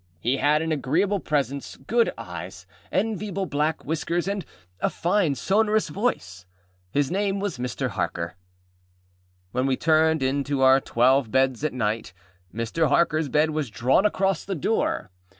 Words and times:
He 0.19 0.37
had 0.37 0.63
an 0.63 0.71
agreeable 0.71 1.19
presence, 1.19 1.77
good 1.77 2.11
eyes, 2.17 2.65
enviable 2.91 3.45
black 3.45 3.85
whiskers, 3.85 4.27
and 4.27 4.43
a 4.79 4.89
fine 4.89 5.35
sonorous 5.35 5.89
voice. 5.89 6.47
His 6.89 7.11
name 7.11 7.39
was 7.39 7.59
Mr. 7.59 7.89
Harker. 7.89 8.35
When 9.51 9.67
we 9.67 9.77
turned 9.77 10.23
into 10.23 10.61
our 10.63 10.81
twelve 10.81 11.29
beds 11.29 11.63
at 11.63 11.71
night, 11.73 12.13
Mr. 12.51 12.87
Harkerâs 12.89 13.29
bed 13.31 13.51
was 13.51 13.69
drawn 13.69 14.07
across 14.07 14.43
the 14.43 14.55
door. 14.55 15.11